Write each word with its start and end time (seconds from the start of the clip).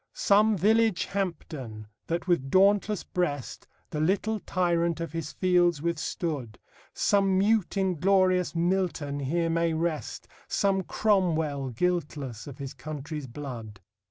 Some 0.15 0.57
village 0.57 1.05
Hampden, 1.05 1.85
that 2.07 2.27
with 2.27 2.49
dauntless 2.49 3.03
breast 3.03 3.67
The 3.91 3.99
little 3.99 4.39
tyrant 4.39 4.99
of 4.99 5.11
his 5.11 5.31
fields 5.31 5.79
withstood; 5.79 6.57
Some 6.91 7.37
mute, 7.37 7.77
inglorious 7.77 8.55
Milton 8.55 9.19
here 9.19 9.51
may 9.51 9.73
rest, 9.75 10.27
Some 10.47 10.81
Cromwell 10.81 11.69
guiltless 11.69 12.47
of 12.47 12.57
his 12.57 12.73
country's 12.73 13.27
blood. 13.27 13.79